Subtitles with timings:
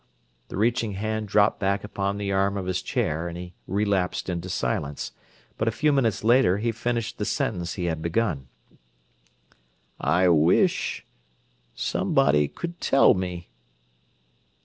[0.47, 4.49] The reaching hand dropped back upon the arm of his chair, and he relapsed into
[4.49, 5.11] silence;
[5.59, 8.47] but a few minutes later he finished the sentence he had begun:
[9.99, 13.49] "I wish—somebody could tell me!"